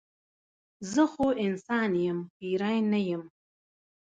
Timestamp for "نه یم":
2.91-3.23